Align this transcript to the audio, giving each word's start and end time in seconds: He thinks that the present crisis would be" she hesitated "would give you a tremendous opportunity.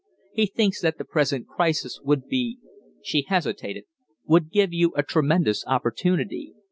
He 0.33 0.47
thinks 0.47 0.81
that 0.81 0.97
the 0.97 1.05
present 1.05 1.47
crisis 1.47 1.99
would 2.03 2.27
be" 2.27 2.57
she 3.03 3.21
hesitated 3.27 3.83
"would 4.25 4.49
give 4.49 4.73
you 4.73 4.93
a 4.95 5.03
tremendous 5.03 5.63
opportunity. 5.67 6.55